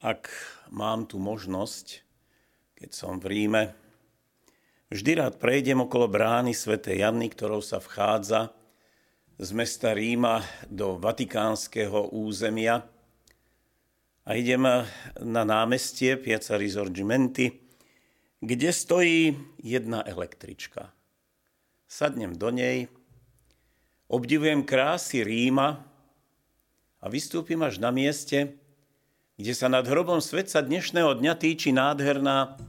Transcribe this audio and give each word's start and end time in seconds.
ak 0.00 0.32
mám 0.72 1.04
tu 1.04 1.20
možnosť, 1.20 2.00
keď 2.72 2.90
som 2.96 3.20
v 3.20 3.36
Ríme, 3.36 3.76
vždy 4.88 5.20
rád 5.20 5.36
prejdem 5.36 5.84
okolo 5.84 6.08
brány 6.08 6.56
Sv. 6.56 6.80
Jany, 6.80 7.28
ktorou 7.28 7.60
sa 7.60 7.76
vchádza 7.76 8.56
z 9.36 9.50
mesta 9.52 9.92
Ríma 9.92 10.40
do 10.72 10.96
vatikánskeho 10.96 12.16
územia 12.16 12.80
a 14.24 14.30
idem 14.36 14.64
na 15.20 15.42
námestie 15.44 16.16
Piazza 16.16 16.56
Risorgimenti, 16.56 17.52
kde 18.40 18.72
stojí 18.72 19.36
jedna 19.60 20.00
električka. 20.08 20.92
Sadnem 21.84 22.32
do 22.40 22.48
nej, 22.48 22.88
obdivujem 24.08 24.64
krásy 24.64 25.20
Ríma 25.20 25.84
a 27.00 27.06
vystúpim 27.12 27.60
až 27.60 27.76
na 27.76 27.92
mieste, 27.92 28.59
kde 29.40 29.56
sa 29.56 29.72
nad 29.72 29.88
hrobom 29.88 30.20
svetca 30.20 30.60
dnešného 30.60 31.16
dňa 31.16 31.32
týči 31.32 31.72
nádherná 31.72 32.60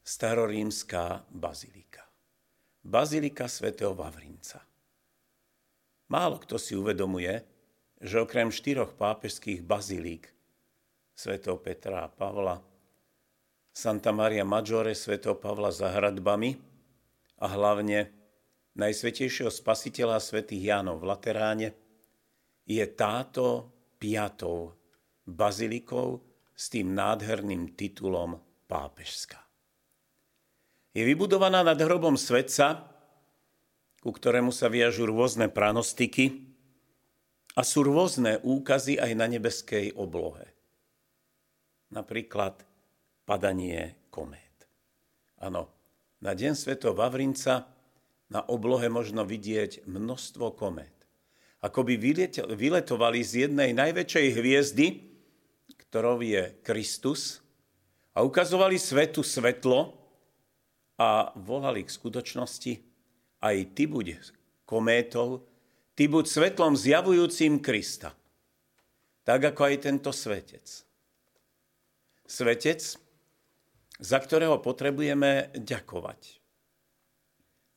starorímská 0.00 1.28
bazilika. 1.28 2.08
Bazilika 2.80 3.44
svätého 3.44 3.92
Vavrinca. 3.92 4.64
Málo 6.08 6.40
kto 6.40 6.56
si 6.56 6.72
uvedomuje, 6.72 7.44
že 8.00 8.24
okrem 8.24 8.48
štyroch 8.48 8.96
pápežských 8.96 9.60
bazilík 9.60 10.32
svätého 11.12 11.60
Petra 11.60 12.08
a 12.08 12.08
Pavla, 12.08 12.56
Santa 13.68 14.08
Maria 14.08 14.48
Maggiore 14.48 14.96
svätého 14.96 15.36
Pavla 15.36 15.68
za 15.68 15.92
hradbami 15.92 16.56
a 17.36 17.52
hlavne 17.52 18.08
Najsvetejšieho 18.80 19.52
spasiteľa 19.52 20.24
svätých 20.24 20.72
Jánov 20.72 21.04
v 21.04 21.08
Lateráne, 21.12 21.68
je 22.64 22.84
táto 22.96 23.68
piatou 24.00 24.72
bazilikou 25.28 26.24
s 26.56 26.72
tým 26.72 26.96
nádherným 26.96 27.76
titulom 27.76 28.40
pápežská. 28.64 29.38
Je 30.96 31.04
vybudovaná 31.04 31.60
nad 31.60 31.76
hrobom 31.76 32.16
svetca, 32.16 32.88
ku 34.00 34.10
ktorému 34.10 34.50
sa 34.50 34.72
viažú 34.72 35.04
rôzne 35.06 35.52
pranostiky 35.52 36.48
a 37.54 37.62
sú 37.62 37.84
rôzne 37.84 38.40
úkazy 38.40 38.96
aj 38.96 39.12
na 39.14 39.26
nebeskej 39.28 39.92
oblohe. 39.94 40.48
Napríklad 41.92 42.64
padanie 43.28 44.08
komét. 44.08 44.66
Áno, 45.38 45.70
na 46.18 46.34
deň 46.34 46.52
Sveto 46.56 46.96
Vavrinca 46.96 47.70
na 48.28 48.42
oblohe 48.44 48.90
možno 48.90 49.22
vidieť 49.22 49.86
množstvo 49.86 50.58
komét. 50.58 50.94
Ako 51.62 51.82
by 51.86 51.94
vyletovali 52.54 53.20
z 53.22 53.48
jednej 53.48 53.74
najväčšej 53.74 54.26
hviezdy, 54.34 54.86
ktorou 55.88 56.20
je 56.20 56.52
Kristus, 56.62 57.40
a 58.18 58.26
ukazovali 58.26 58.74
svetu 58.82 59.22
svetlo 59.22 59.94
a 60.98 61.30
volali 61.38 61.86
k 61.86 61.94
skutočnosti, 61.94 62.72
aj 63.38 63.56
ty 63.78 63.86
buď 63.86 64.18
kométou, 64.66 65.46
ty 65.94 66.10
buď 66.10 66.26
svetlom 66.26 66.74
zjavujúcim 66.74 67.62
Krista. 67.62 68.10
Tak 69.22 69.54
ako 69.54 69.60
aj 69.70 69.76
tento 69.86 70.10
svetec. 70.10 70.66
Svetec, 72.26 72.82
za 74.02 74.18
ktorého 74.18 74.58
potrebujeme 74.58 75.54
ďakovať. 75.54 76.42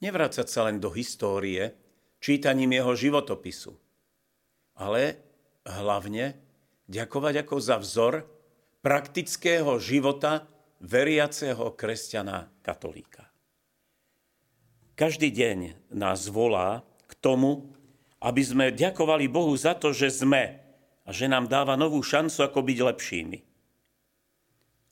Nevrácať 0.02 0.48
sa 0.50 0.66
len 0.66 0.82
do 0.82 0.90
histórie, 0.90 1.78
čítaním 2.18 2.74
jeho 2.82 2.98
životopisu, 2.98 3.78
ale 4.74 5.22
hlavne 5.70 6.34
ďakovať 6.92 7.48
ako 7.48 7.56
za 7.64 7.80
vzor 7.80 8.28
praktického 8.84 9.80
života 9.80 10.44
veriaceho 10.84 11.72
kresťana 11.72 12.52
katolíka. 12.60 13.32
Každý 15.00 15.32
deň 15.32 15.90
nás 15.96 16.28
volá 16.28 16.84
k 17.08 17.14
tomu, 17.16 17.72
aby 18.20 18.44
sme 18.44 18.76
ďakovali 18.76 19.32
Bohu 19.32 19.56
za 19.56 19.74
to, 19.74 19.96
že 19.96 20.12
sme 20.12 20.60
a 21.08 21.10
že 21.10 21.32
nám 21.32 21.48
dáva 21.50 21.80
novú 21.80 22.04
šancu, 22.04 22.46
ako 22.46 22.60
byť 22.62 22.78
lepšími. 22.78 23.40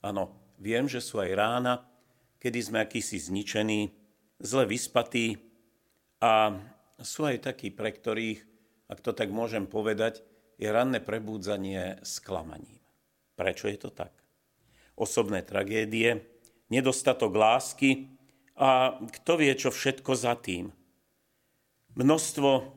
Áno, 0.02 0.56
viem, 0.58 0.88
že 0.88 0.98
sú 0.98 1.20
aj 1.22 1.30
rána, 1.36 1.74
kedy 2.40 2.58
sme 2.58 2.78
akýsi 2.82 3.20
zničení, 3.20 3.92
zle 4.40 4.64
vyspatí 4.66 5.38
a 6.18 6.58
sú 6.98 7.28
aj 7.28 7.46
takí, 7.52 7.70
pre 7.70 7.92
ktorých, 7.92 8.40
ak 8.90 8.98
to 9.04 9.12
tak 9.14 9.30
môžem 9.30 9.68
povedať, 9.68 10.24
je 10.60 10.68
ranné 10.68 11.00
prebúdzanie 11.00 12.04
sklamaním. 12.04 12.76
Prečo 13.32 13.64
je 13.72 13.80
to 13.80 13.88
tak? 13.88 14.12
Osobné 14.92 15.40
tragédie, 15.40 16.20
nedostatok 16.68 17.32
lásky 17.32 18.12
a 18.60 19.00
kto 19.00 19.40
vie, 19.40 19.56
čo 19.56 19.72
všetko 19.72 20.12
za 20.12 20.36
tým. 20.36 20.68
Množstvo 21.96 22.76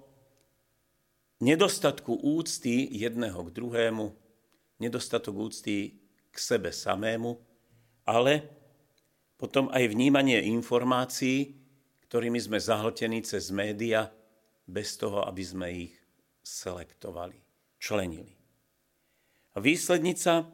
nedostatku 1.44 2.24
úcty 2.24 2.88
jedného 2.88 3.44
k 3.44 3.50
druhému, 3.52 4.16
nedostatok 4.80 5.52
úcty 5.52 6.00
k 6.32 6.36
sebe 6.40 6.72
samému, 6.72 7.36
ale 8.08 8.48
potom 9.36 9.68
aj 9.76 9.92
vnímanie 9.92 10.40
informácií, 10.48 11.60
ktorými 12.08 12.40
sme 12.40 12.64
zahltení 12.64 13.20
cez 13.28 13.52
média, 13.52 14.08
bez 14.64 14.96
toho, 14.96 15.28
aby 15.28 15.44
sme 15.44 15.68
ich 15.92 15.94
selektovali 16.40 17.43
členili. 17.84 18.32
A 19.54 19.60
výslednica 19.60 20.48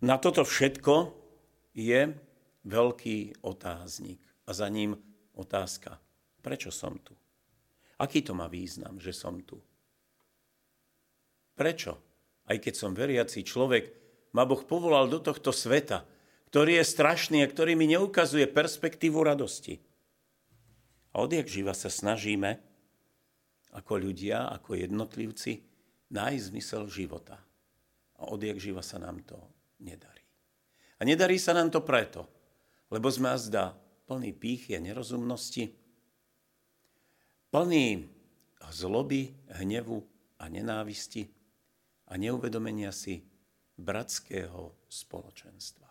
na 0.00 0.16
toto 0.16 0.48
všetko 0.48 1.12
je 1.76 2.16
veľký 2.64 3.44
otáznik 3.44 4.24
a 4.48 4.56
za 4.56 4.72
ním 4.72 4.96
otázka, 5.36 6.00
prečo 6.40 6.72
som 6.72 6.96
tu? 7.04 7.12
Aký 8.00 8.24
to 8.24 8.32
má 8.32 8.48
význam, 8.48 8.96
že 8.96 9.12
som 9.12 9.44
tu? 9.44 9.60
Prečo? 11.52 12.00
Aj 12.48 12.56
keď 12.58 12.74
som 12.74 12.96
veriaci 12.96 13.44
človek, 13.44 13.92
ma 14.32 14.48
Boh 14.48 14.64
povolal 14.64 15.06
do 15.06 15.20
tohto 15.20 15.52
sveta, 15.52 16.08
ktorý 16.48 16.80
je 16.80 16.90
strašný 16.96 17.38
a 17.44 17.50
ktorý 17.52 17.76
mi 17.76 17.86
neukazuje 17.86 18.48
perspektívu 18.48 19.20
radosti. 19.22 19.78
A 21.12 21.22
odjak 21.22 21.46
živa 21.46 21.76
sa 21.76 21.92
snažíme 21.92 22.71
ako 23.72 23.92
ľudia, 23.98 24.52
ako 24.52 24.76
jednotlivci, 24.76 25.64
nájsť 26.12 26.44
zmysel 26.52 26.84
života. 26.92 27.40
A 28.20 28.28
odjak 28.28 28.60
živa 28.60 28.84
sa 28.84 29.00
nám 29.00 29.24
to 29.24 29.40
nedarí. 29.80 30.22
A 31.00 31.08
nedarí 31.08 31.40
sa 31.40 31.56
nám 31.56 31.72
to 31.72 31.82
preto, 31.82 32.28
lebo 32.92 33.08
sme 33.08 33.32
azda 33.32 33.74
plný 34.06 34.36
pýchy 34.36 34.76
a 34.76 34.84
nerozumnosti, 34.84 35.72
plný 37.50 38.12
zloby, 38.72 39.30
hnevu 39.60 40.00
a 40.40 40.48
nenávisti 40.48 41.28
a 42.08 42.16
neuvedomenia 42.16 42.90
si 42.90 43.20
bratského 43.76 44.72
spoločenstva. 44.88 45.88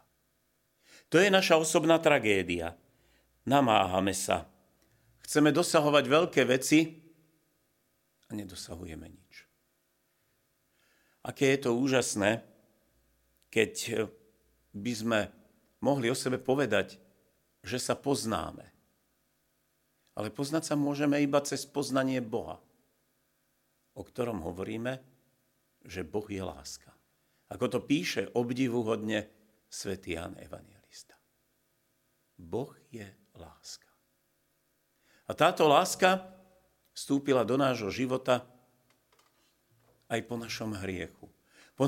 To 1.13 1.21
je 1.21 1.29
naša 1.29 1.61
osobná 1.61 2.01
tragédia. 2.01 2.73
Namáhame 3.45 4.15
sa. 4.15 4.49
Chceme 5.21 5.53
dosahovať 5.53 6.05
veľké 6.07 6.41
veci, 6.49 7.00
a 8.31 8.39
nedosahujeme 8.39 9.11
nič. 9.11 9.45
Aké 11.21 11.53
je 11.53 11.67
to 11.67 11.75
úžasné, 11.75 12.41
keď 13.51 14.07
by 14.71 14.93
sme 14.95 15.19
mohli 15.83 16.07
o 16.07 16.15
sebe 16.15 16.39
povedať, 16.39 16.95
že 17.61 17.77
sa 17.77 17.93
poznáme. 17.93 18.65
Ale 20.15 20.31
poznať 20.31 20.73
sa 20.73 20.75
môžeme 20.79 21.19
iba 21.19 21.43
cez 21.43 21.67
poznanie 21.67 22.23
Boha, 22.23 22.57
o 23.93 24.01
ktorom 24.01 24.39
hovoríme, 24.41 25.03
že 25.83 26.07
Boh 26.07 26.25
je 26.25 26.41
láska. 26.41 26.89
Ako 27.51 27.67
to 27.67 27.79
píše 27.83 28.31
obdivuhodne 28.31 29.27
svätý 29.67 30.15
Jan 30.15 30.39
Evangelista. 30.39 31.19
Boh 32.39 32.71
je 32.89 33.05
láska. 33.35 33.91
A 35.27 35.31
táto 35.35 35.67
láska 35.67 36.40
vstúpila 36.91 37.47
do 37.47 37.55
nášho 37.55 37.89
života 37.91 38.45
aj 40.11 40.19
po 40.27 40.35
našom 40.35 40.75
hriechu. 40.83 41.31
Po, 41.79 41.87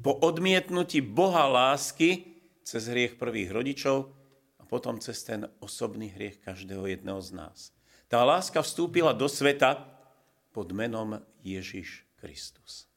po 0.00 0.12
odmietnutí 0.24 1.04
Boha 1.04 1.44
lásky 1.44 2.40
cez 2.64 2.88
hriech 2.88 3.20
prvých 3.20 3.52
rodičov 3.52 4.12
a 4.56 4.64
potom 4.64 4.96
cez 4.96 5.20
ten 5.26 5.44
osobný 5.60 6.08
hriech 6.12 6.40
každého 6.40 6.88
jedného 6.88 7.20
z 7.20 7.30
nás. 7.36 7.58
Tá 8.10 8.24
láska 8.26 8.64
vstúpila 8.64 9.14
do 9.14 9.30
sveta 9.30 9.86
pod 10.50 10.74
menom 10.74 11.22
Ježiš 11.46 12.02
Kristus. 12.18 12.90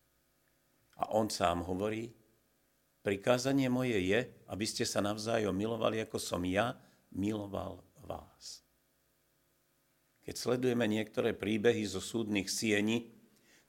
A 0.97 1.11
on 1.13 1.29
sám 1.29 1.61
hovorí, 1.65 2.09
prikázanie 3.05 3.67
moje 3.67 3.99
je, 3.99 4.25
aby 4.49 4.65
ste 4.65 4.87
sa 4.87 5.03
navzájom 5.03 5.53
milovali, 5.53 6.01
ako 6.01 6.17
som 6.17 6.41
ja 6.47 6.73
miloval 7.13 7.83
vás. 8.01 8.63
Keď 10.23 10.35
sledujeme 10.39 10.87
niektoré 10.87 11.35
príbehy 11.35 11.83
zo 11.83 11.99
súdnych 11.99 12.47
siení, 12.47 13.11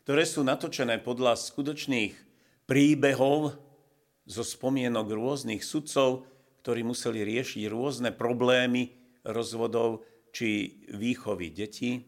ktoré 0.07 0.23
sú 0.23 0.47
natočené 0.47 1.03
podľa 1.03 1.35
skutočných 1.35 2.15
príbehov 2.71 3.59
zo 4.23 4.43
spomienok 4.47 5.11
rôznych 5.11 5.67
sudcov, 5.67 6.31
ktorí 6.63 6.87
museli 6.87 7.27
riešiť 7.27 7.67
rôzne 7.67 8.15
problémy 8.15 8.95
rozvodov 9.27 10.07
či 10.31 10.81
výchovy 10.95 11.51
detí, 11.51 12.07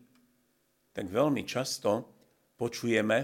tak 0.95 1.11
veľmi 1.11 1.43
často 1.45 2.07
počujeme 2.55 3.19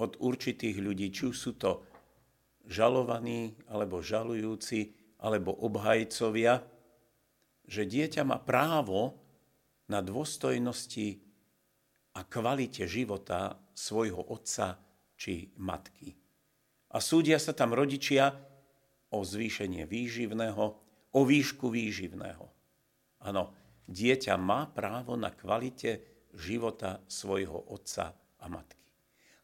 od 0.00 0.16
určitých 0.18 0.80
ľudí, 0.80 1.12
či 1.12 1.28
už 1.28 1.36
sú 1.36 1.52
to 1.60 1.84
žalovaní, 2.64 3.52
alebo 3.68 4.00
žalujúci, 4.00 4.96
alebo 5.20 5.52
obhajcovia, 5.52 6.64
že 7.68 7.84
dieťa 7.84 8.24
má 8.24 8.40
právo 8.40 9.19
na 9.90 9.98
dôstojnosti 9.98 11.18
a 12.14 12.22
kvalite 12.22 12.86
života 12.86 13.58
svojho 13.74 14.22
otca 14.30 14.78
či 15.18 15.50
matky. 15.58 16.14
A 16.94 16.98
súdia 17.02 17.38
sa 17.42 17.50
tam 17.50 17.74
rodičia 17.74 18.30
o 19.10 19.26
zvýšenie 19.26 19.86
výživného, 19.86 20.64
o 21.10 21.20
výšku 21.26 21.70
výživného. 21.70 22.46
Áno, 23.26 23.54
dieťa 23.90 24.34
má 24.38 24.70
právo 24.70 25.18
na 25.18 25.34
kvalite 25.34 26.22
života 26.34 27.02
svojho 27.10 27.74
otca 27.74 28.14
a 28.14 28.46
matky. 28.46 28.90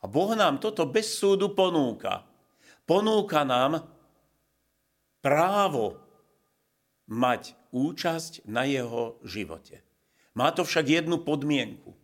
A 0.02 0.04
Boh 0.06 0.34
nám 0.38 0.62
toto 0.62 0.86
bez 0.86 1.10
súdu 1.18 1.54
ponúka. 1.54 2.22
Ponúka 2.86 3.42
nám 3.42 3.82
právo 5.18 5.98
mať 7.10 7.54
účasť 7.74 8.46
na 8.46 8.66
jeho 8.66 9.18
živote. 9.26 9.85
Má 10.36 10.52
to 10.52 10.68
však 10.68 10.84
jednu 10.84 11.24
podmienku. 11.24 11.96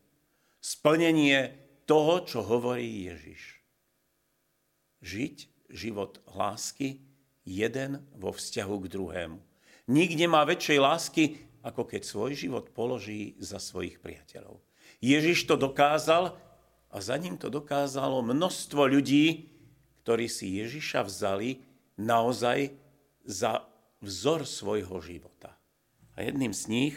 Splnenie 0.64 1.52
toho, 1.84 2.24
čo 2.24 2.40
hovorí 2.40 3.12
Ježiš. 3.12 3.60
Žiť 5.04 5.36
život 5.68 6.24
lásky 6.32 7.04
jeden 7.44 8.00
vo 8.16 8.32
vzťahu 8.32 8.76
k 8.80 8.86
druhému. 8.88 9.38
Nikde 9.92 10.24
má 10.32 10.48
väčšej 10.48 10.78
lásky, 10.80 11.24
ako 11.60 11.84
keď 11.84 12.02
svoj 12.08 12.32
život 12.32 12.72
položí 12.72 13.36
za 13.36 13.60
svojich 13.60 14.00
priateľov. 14.00 14.64
Ježiš 15.04 15.44
to 15.44 15.60
dokázal 15.60 16.38
a 16.88 16.96
za 17.04 17.20
ním 17.20 17.36
to 17.36 17.52
dokázalo 17.52 18.24
množstvo 18.24 18.88
ľudí, 18.88 19.52
ktorí 20.06 20.26
si 20.32 20.56
Ježiša 20.56 21.04
vzali 21.04 21.60
naozaj 22.00 22.72
za 23.28 23.66
vzor 24.00 24.48
svojho 24.48 24.98
života. 25.04 25.54
A 26.16 26.24
jedným 26.24 26.56
z 26.56 26.62
nich 26.70 26.94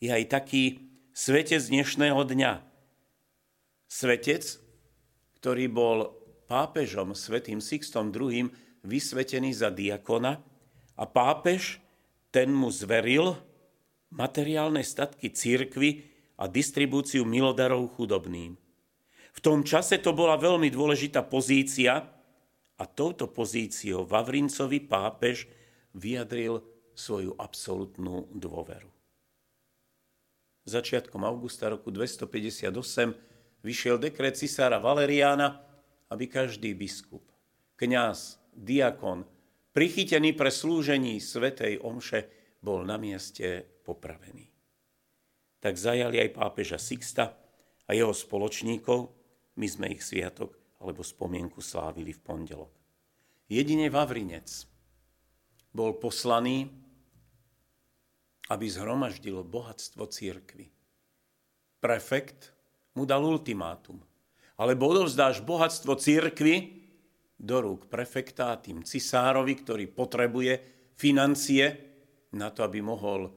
je 0.00 0.12
aj 0.12 0.24
taký 0.28 0.92
svetec 1.16 1.62
dnešného 1.64 2.20
dňa. 2.20 2.52
Svetec, 3.88 4.60
ktorý 5.40 5.66
bol 5.72 5.98
pápežom 6.46 7.16
svetým 7.16 7.64
Sixtom 7.64 8.12
II 8.12 8.52
vysvetený 8.84 9.50
za 9.56 9.72
diakona 9.72 10.38
a 10.96 11.04
pápež 11.08 11.80
ten 12.30 12.52
mu 12.52 12.68
zveril 12.68 13.34
materiálne 14.12 14.84
statky 14.84 15.32
církvy 15.32 16.04
a 16.36 16.44
distribúciu 16.46 17.24
milodarov 17.24 17.96
chudobným. 17.96 18.54
V 19.36 19.40
tom 19.44 19.64
čase 19.64 20.00
to 20.00 20.16
bola 20.16 20.36
veľmi 20.40 20.72
dôležitá 20.72 21.24
pozícia 21.24 22.00
a 22.76 22.84
touto 22.84 23.28
pozíciou 23.32 24.04
Vavrincovi 24.04 24.84
pápež 24.84 25.48
vyjadril 25.96 26.60
svoju 26.96 27.36
absolútnu 27.36 28.32
dôveru. 28.32 28.95
Začiatkom 30.66 31.22
augusta 31.22 31.70
roku 31.70 31.94
258 31.94 32.74
vyšiel 33.62 34.02
dekret 34.02 34.34
cisára 34.34 34.82
Valeriána, 34.82 35.62
aby 36.10 36.26
každý 36.26 36.74
biskup, 36.74 37.22
kňaz, 37.78 38.42
diakon, 38.50 39.22
prichytený 39.70 40.34
pre 40.34 40.50
slúžení 40.50 41.22
svetej 41.22 41.78
omše, 41.78 42.26
bol 42.58 42.82
na 42.82 42.98
mieste 42.98 43.62
popravený. 43.86 44.50
Tak 45.62 45.78
zajali 45.78 46.18
aj 46.26 46.34
pápeža 46.34 46.82
Sixta 46.82 47.38
a 47.86 47.90
jeho 47.94 48.10
spoločníkov, 48.10 49.10
my 49.56 49.66
sme 49.70 49.86
ich 49.94 50.02
sviatok 50.02 50.58
alebo 50.82 51.06
spomienku 51.06 51.62
slávili 51.62 52.10
v 52.10 52.20
pondelok. 52.26 52.74
Jedine 53.46 53.86
Vavrinec, 53.86 54.66
bol 55.70 55.94
poslaný, 56.00 56.66
aby 58.46 58.66
zhromaždil 58.70 59.42
bohatstvo 59.42 60.06
církvy. 60.06 60.70
Prefekt 61.82 62.54
mu 62.94 63.04
dal 63.04 63.22
ultimátum. 63.22 64.00
Alebo 64.56 64.88
odovzdáš 64.88 65.44
bohatstvo 65.44 65.98
církvy 66.00 66.86
do 67.36 67.56
rúk 67.60 67.92
prefekta 67.92 68.56
tým 68.56 68.80
cisárovi, 68.80 69.60
ktorý 69.60 69.84
potrebuje 69.92 70.52
financie 70.96 71.64
na 72.32 72.48
to, 72.48 72.64
aby 72.64 72.80
mohol 72.80 73.28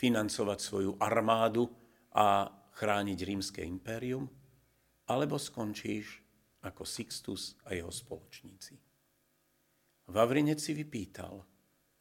financovať 0.00 0.58
svoju 0.60 0.92
armádu 0.96 1.68
a 2.16 2.48
chrániť 2.76 3.18
rímske 3.20 3.60
impérium, 3.60 4.24
alebo 5.12 5.36
skončíš 5.36 6.24
ako 6.64 6.82
Sixtus 6.88 7.60
a 7.68 7.76
jeho 7.76 7.92
spoločníci. 7.92 8.76
Vavrinec 10.08 10.56
si 10.56 10.72
vypýtal 10.72 11.44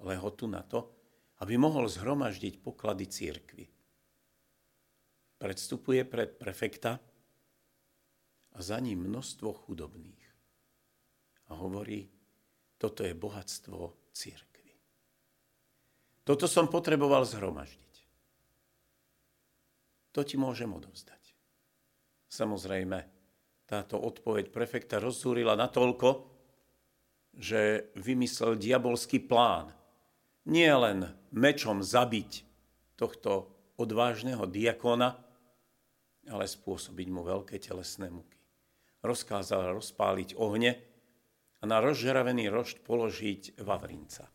lehotu 0.03 0.47
na 0.47 0.63
to, 0.63 0.94
aby 1.45 1.61
mohol 1.61 1.85
zhromaždiť 1.85 2.57
poklady 2.57 3.05
církvy. 3.05 3.69
Predstupuje 5.37 6.01
pred 6.01 6.33
prefekta 6.41 6.97
a 8.49 8.57
za 8.57 8.81
ním 8.81 9.05
množstvo 9.05 9.53
chudobných. 9.53 10.25
A 11.53 11.61
hovorí, 11.61 12.09
toto 12.81 13.05
je 13.05 13.13
bohatstvo 13.13 14.09
církvy. 14.09 14.73
Toto 16.25 16.49
som 16.49 16.65
potreboval 16.65 17.21
zhromaždiť. 17.29 17.93
To 20.17 20.25
ti 20.25 20.41
môžem 20.41 20.73
odovzdať. 20.73 21.37
Samozrejme, 22.25 23.05
táto 23.69 24.01
odpoveď 24.01 24.49
prefekta 24.49 24.97
rozzúrila 24.97 25.53
natoľko, 25.53 26.25
že 27.37 27.93
vymyslel 27.93 28.57
diabolský 28.57 29.21
plán. 29.21 29.69
Nie 30.45 30.71
len 30.77 31.09
mečom 31.35 31.83
zabiť 31.83 32.47
tohto 32.95 33.51
odvážneho 33.75 34.47
diakona, 34.47 35.19
ale 36.31 36.45
spôsobiť 36.47 37.07
mu 37.11 37.21
veľké 37.21 37.59
telesné 37.59 38.09
muky. 38.09 38.39
Rozkázal 39.03 39.75
rozpáliť 39.77 40.39
ohne 40.39 40.79
a 41.61 41.63
na 41.67 41.77
rozžeravený 41.83 42.49
rošt 42.49 42.81
položiť 42.81 43.61
Vavrinca. 43.61 44.25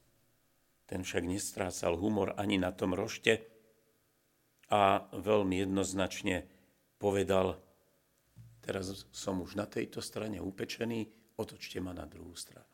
Ten 0.86 1.02
však 1.02 1.24
nestrácal 1.26 1.98
humor 1.98 2.36
ani 2.38 2.60
na 2.60 2.70
tom 2.70 2.94
rošte 2.94 3.42
a 4.70 5.02
veľmi 5.10 5.66
jednoznačne 5.66 6.46
povedal, 7.00 7.58
teraz 8.62 9.08
som 9.10 9.42
už 9.42 9.58
na 9.58 9.66
tejto 9.66 9.98
strane 9.98 10.38
upečený, 10.38 11.34
otočte 11.40 11.82
ma 11.82 11.90
na 11.90 12.06
druhú 12.06 12.36
stranu. 12.38 12.66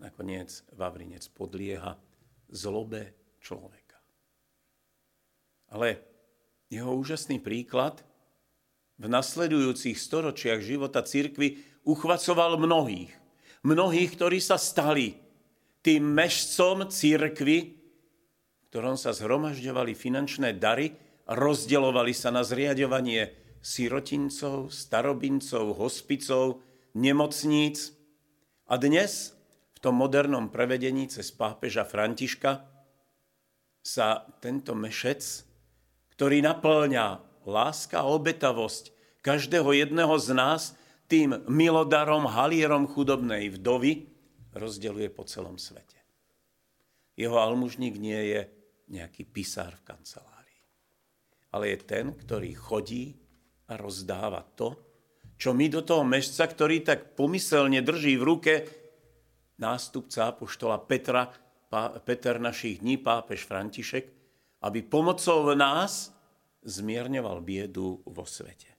Nakoniec 0.00 0.50
Vavrinec 0.74 1.24
podlieha 1.32 1.96
zlobe 2.50 3.14
človeka. 3.40 3.98
Ale 5.72 6.00
jeho 6.70 6.94
úžasný 6.94 7.38
príklad 7.38 8.02
v 8.98 9.10
nasledujúcich 9.10 9.98
storočiach 9.98 10.62
života 10.62 11.02
cirkvy 11.02 11.58
uchvacoval 11.82 12.56
mnohých. 12.56 13.10
Mnohých, 13.64 14.10
ktorí 14.14 14.38
sa 14.38 14.60
stali 14.60 15.18
tým 15.84 16.04
mešcom 16.04 16.88
cirkvy, 16.88 17.58
v 17.74 18.64
ktorom 18.72 18.96
sa 18.96 19.12
zhromažďovali 19.12 19.92
finančné 19.92 20.56
dary, 20.56 20.94
rozdeľovali 21.28 22.12
sa 22.12 22.32
na 22.32 22.44
zriadovanie 22.44 23.32
sirotincov, 23.64 24.68
starobincov, 24.68 25.72
hospicov, 25.76 26.60
nemocníc. 26.92 27.96
A 28.68 28.76
dnes 28.76 29.32
tom 29.84 30.00
modernom 30.00 30.48
prevedení 30.48 31.12
cez 31.12 31.28
pápeža 31.28 31.84
Františka 31.84 32.64
sa 33.84 34.24
tento 34.40 34.72
mešec, 34.72 35.20
ktorý 36.16 36.40
naplňa 36.40 37.20
láska 37.44 38.00
a 38.00 38.08
obetavosť 38.08 38.96
každého 39.20 39.76
jedného 39.76 40.16
z 40.16 40.32
nás 40.32 40.72
tým 41.04 41.36
milodarom, 41.52 42.24
halierom 42.24 42.88
chudobnej 42.88 43.52
vdovy, 43.52 44.08
rozdeluje 44.56 45.12
po 45.12 45.28
celom 45.28 45.60
svete. 45.60 46.00
Jeho 47.12 47.36
almužník 47.36 48.00
nie 48.00 48.32
je 48.32 48.40
nejaký 48.88 49.28
pisár 49.28 49.76
v 49.84 49.84
kancelárii, 49.84 50.64
ale 51.52 51.76
je 51.76 51.78
ten, 51.84 52.16
ktorý 52.16 52.56
chodí 52.56 53.20
a 53.68 53.76
rozdáva 53.76 54.40
to, 54.56 54.80
čo 55.36 55.52
my 55.52 55.68
do 55.68 55.84
toho 55.84 56.08
mešca, 56.08 56.48
ktorý 56.48 56.80
tak 56.80 57.12
pomyselne 57.12 57.84
drží 57.84 58.16
v 58.16 58.24
ruke 58.24 58.52
nástupca 59.58 60.34
apoštola 60.34 60.78
Petra, 60.82 61.30
Peter 62.06 62.38
našich 62.38 62.82
dní, 62.82 62.98
pápež 62.98 63.46
František, 63.46 64.06
aby 64.62 64.80
pomocou 64.86 65.52
nás 65.52 66.14
zmierňoval 66.64 67.44
biedu 67.44 68.00
vo 68.06 68.24
svete. 68.24 68.72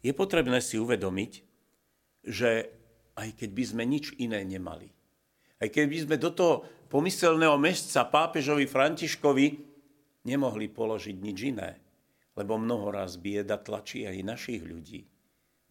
Je 0.00 0.14
potrebné 0.14 0.62
si 0.62 0.78
uvedomiť, 0.78 1.32
že 2.22 2.70
aj 3.18 3.28
keď 3.34 3.50
by 3.50 3.64
sme 3.66 3.84
nič 3.84 4.14
iné 4.22 4.46
nemali. 4.46 4.88
Aj 5.58 5.68
keď 5.72 5.84
by 5.88 5.98
sme 6.06 6.16
do 6.20 6.30
toho 6.30 6.54
pomyselného 6.86 7.58
mešca 7.58 8.06
pápežovi 8.06 8.68
Františkovi 8.70 9.46
nemohli 10.22 10.70
položiť 10.70 11.16
nič 11.18 11.38
iné, 11.50 11.70
lebo 12.38 12.60
mnoho 12.60 12.92
raz 12.94 13.18
bieda 13.18 13.58
tlačí 13.58 14.06
aj 14.06 14.22
našich 14.22 14.62
ľudí, 14.62 15.02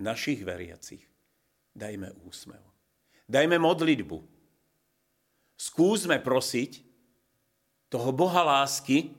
našich 0.01 0.43
veriacich. 0.43 1.05
Dajme 1.71 2.11
úsmev. 2.27 2.74
Dajme 3.25 3.57
modlitbu. 3.57 4.21
Skúsme 5.57 6.21
prosiť 6.21 6.85
toho 7.89 8.13
Boha 8.13 8.45
lásky, 8.45 9.17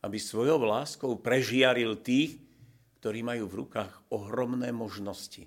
aby 0.00 0.16
svojou 0.16 0.64
láskou 0.64 1.12
prežiaril 1.20 2.00
tých, 2.00 2.40
ktorí 3.00 3.20
majú 3.20 3.44
v 3.44 3.58
rukách 3.64 3.92
ohromné 4.08 4.72
možnosti. 4.72 5.44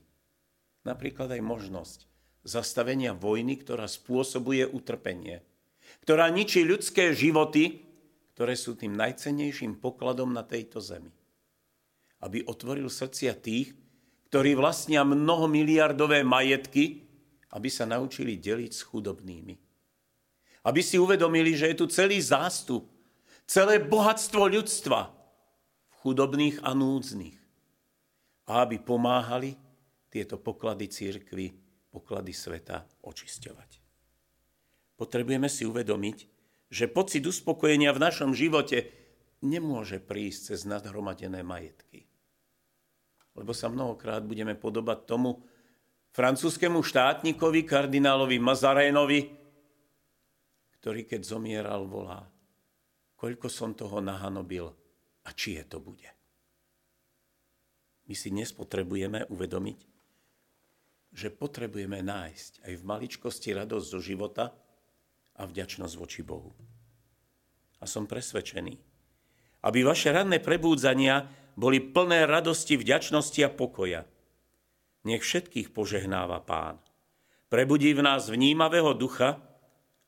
Napríklad 0.86 1.34
aj 1.34 1.42
možnosť 1.42 2.00
zastavenia 2.46 3.18
vojny, 3.18 3.58
ktorá 3.58 3.90
spôsobuje 3.90 4.70
utrpenie, 4.70 5.42
ktorá 6.06 6.30
ničí 6.30 6.62
ľudské 6.62 7.18
životy, 7.18 7.82
ktoré 8.38 8.54
sú 8.54 8.78
tým 8.78 8.94
najcennejším 8.94 9.82
pokladom 9.82 10.30
na 10.38 10.46
tejto 10.46 10.78
zemi. 10.78 11.10
Aby 12.22 12.46
otvoril 12.46 12.94
srdcia 12.94 13.34
tých, 13.42 13.74
ktorí 14.30 14.54
vlastnia 14.54 15.02
mnohomiliardové 15.02 16.22
majetky, 16.22 17.07
aby 17.54 17.70
sa 17.72 17.88
naučili 17.88 18.36
deliť 18.36 18.72
s 18.74 18.82
chudobnými. 18.84 19.56
Aby 20.68 20.82
si 20.84 21.00
uvedomili, 21.00 21.56
že 21.56 21.72
je 21.72 21.80
tu 21.80 21.86
celý 21.88 22.20
zástup, 22.20 22.92
celé 23.48 23.80
bohatstvo 23.80 24.52
ľudstva 24.52 25.00
v 25.88 25.94
chudobných 26.04 26.60
a 26.66 26.76
núdznych. 26.76 27.40
A 28.52 28.68
aby 28.68 28.80
pomáhali 28.80 29.56
tieto 30.12 30.40
poklady 30.40 30.92
církvy 30.92 31.56
poklady 31.92 32.36
sveta 32.36 32.84
očisťovať. 33.04 33.70
Potrebujeme 35.00 35.48
si 35.48 35.64
uvedomiť, 35.64 36.18
že 36.68 36.92
pocit 36.92 37.24
uspokojenia 37.24 37.96
v 37.96 38.04
našom 38.04 38.36
živote 38.36 38.92
nemôže 39.40 40.02
prísť 40.04 40.54
cez 40.54 40.60
nadhromadené 40.68 41.46
majetky. 41.46 42.10
Lebo 43.38 43.54
sa 43.54 43.70
mnohokrát 43.70 44.26
budeme 44.26 44.58
podobať 44.58 45.06
tomu 45.06 45.46
francúzskému 46.14 46.84
štátnikovi, 46.84 47.64
kardinálovi 47.66 48.38
Mazarénovi, 48.40 49.20
ktorý 50.78 51.04
keď 51.04 51.22
zomieral, 51.26 51.90
volá, 51.90 52.24
koľko 53.18 53.48
som 53.50 53.74
toho 53.74 54.00
nahanobil 54.00 54.70
a 55.26 55.30
či 55.34 55.60
je 55.60 55.66
to 55.68 55.84
bude. 55.84 56.08
My 58.08 58.16
si 58.16 58.32
dnes 58.32 58.56
potrebujeme 58.56 59.28
uvedomiť, 59.28 59.80
že 61.12 61.34
potrebujeme 61.34 62.00
nájsť 62.00 62.64
aj 62.64 62.74
v 62.78 62.84
maličkosti 62.88 63.52
radosť 63.52 63.88
zo 63.90 64.00
života 64.00 64.56
a 65.36 65.44
vďačnosť 65.44 65.94
voči 66.00 66.22
Bohu. 66.24 66.56
A 67.78 67.86
som 67.86 68.08
presvedčený, 68.08 68.80
aby 69.68 69.80
vaše 69.84 70.14
ranné 70.14 70.40
prebúdzania 70.40 71.28
boli 71.58 71.82
plné 71.82 72.30
radosti, 72.30 72.78
vďačnosti 72.78 73.42
a 73.44 73.50
pokoja. 73.50 74.06
Nech 75.08 75.24
všetkých 75.24 75.72
požehnáva 75.72 76.44
Pán. 76.44 76.84
Prebudí 77.48 77.96
v 77.96 78.04
nás 78.04 78.28
vnímavého 78.28 78.92
ducha, 78.92 79.40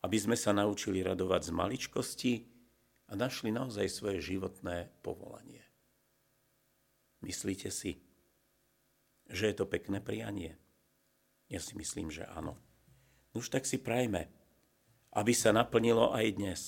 aby 0.04 0.20
sme 0.20 0.36
sa 0.36 0.52
naučili 0.52 1.00
radovať 1.00 1.48
z 1.48 1.52
maličkosti 1.56 2.34
a 3.08 3.16
našli 3.16 3.56
naozaj 3.56 3.88
svoje 3.88 4.20
životné 4.20 4.92
povolanie. 5.00 5.64
Myslíte 7.24 7.72
si, 7.72 8.04
že 9.32 9.48
je 9.48 9.56
to 9.56 9.72
pekné 9.72 10.04
prianie? 10.04 10.60
Ja 11.48 11.64
si 11.64 11.80
myslím, 11.80 12.12
že 12.12 12.28
áno. 12.28 12.60
Už 13.32 13.48
tak 13.48 13.64
si 13.64 13.80
prajme, 13.80 14.28
aby 15.16 15.32
sa 15.32 15.56
naplnilo 15.56 16.12
aj 16.12 16.28
dnes. 16.36 16.62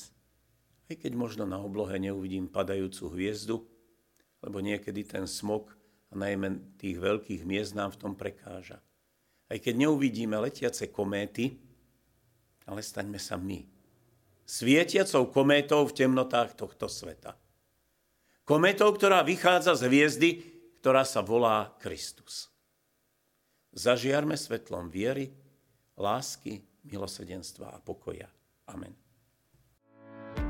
Aj 0.88 0.96
keď 0.96 1.20
možno 1.20 1.44
na 1.44 1.60
oblohe 1.60 2.00
neuvidím 2.00 2.48
padajúcu 2.48 3.12
hviezdu, 3.12 3.68
lebo 4.40 4.64
niekedy 4.64 5.04
ten 5.04 5.28
smog 5.28 5.81
a 6.12 6.14
najmä 6.20 6.76
tých 6.76 7.00
veľkých 7.00 7.48
miest 7.48 7.72
nám 7.72 7.96
v 7.96 8.00
tom 8.04 8.14
prekáža. 8.20 8.84
Aj 9.48 9.58
keď 9.60 9.88
neuvidíme 9.88 10.36
letiace 10.40 10.92
kométy, 10.92 11.56
ale 12.68 12.84
staňme 12.84 13.20
sa 13.20 13.40
my. 13.40 13.64
Svietiacou 14.44 15.32
kométou 15.32 15.88
v 15.88 15.96
temnotách 15.96 16.60
tohto 16.60 16.92
sveta. 16.92 17.40
Kométou, 18.44 18.92
ktorá 18.92 19.24
vychádza 19.24 19.80
z 19.80 19.88
hviezdy, 19.88 20.30
ktorá 20.84 21.08
sa 21.08 21.24
volá 21.24 21.72
Kristus. 21.80 22.52
Zažiarme 23.72 24.36
svetlom 24.36 24.92
viery, 24.92 25.32
lásky, 25.96 26.60
milosedenstva 26.84 27.72
a 27.72 27.80
pokoja. 27.80 28.28
Amen. 28.68 29.11